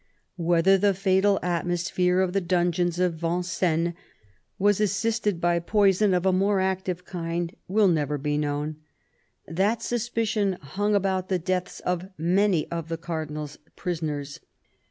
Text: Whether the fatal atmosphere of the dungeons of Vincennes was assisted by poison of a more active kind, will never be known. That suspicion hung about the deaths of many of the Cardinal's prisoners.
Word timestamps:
Whether 0.39 0.79
the 0.79 0.95
fatal 0.95 1.37
atmosphere 1.43 2.21
of 2.21 2.33
the 2.33 2.41
dungeons 2.41 2.97
of 2.97 3.13
Vincennes 3.19 3.93
was 4.57 4.81
assisted 4.81 5.39
by 5.39 5.59
poison 5.59 6.15
of 6.15 6.25
a 6.25 6.33
more 6.33 6.59
active 6.59 7.05
kind, 7.05 7.55
will 7.67 7.87
never 7.87 8.17
be 8.17 8.35
known. 8.35 8.77
That 9.47 9.83
suspicion 9.83 10.53
hung 10.53 10.95
about 10.95 11.29
the 11.29 11.37
deaths 11.37 11.81
of 11.81 12.09
many 12.17 12.67
of 12.71 12.89
the 12.89 12.97
Cardinal's 12.97 13.59
prisoners. 13.75 14.39